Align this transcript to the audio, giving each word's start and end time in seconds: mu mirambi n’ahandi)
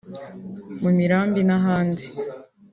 mu 0.81 0.89
mirambi 0.97 1.41
n’ahandi) 1.49 2.05